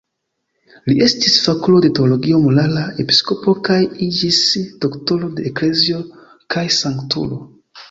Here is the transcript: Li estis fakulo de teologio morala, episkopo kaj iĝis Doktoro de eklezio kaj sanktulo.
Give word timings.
Li 0.85 0.93
estis 1.07 1.35
fakulo 1.47 1.81
de 1.85 1.91
teologio 1.99 2.39
morala, 2.45 2.87
episkopo 3.05 3.55
kaj 3.69 3.79
iĝis 4.07 4.41
Doktoro 4.89 5.31
de 5.39 5.47
eklezio 5.53 6.03
kaj 6.57 6.67
sanktulo. 6.81 7.43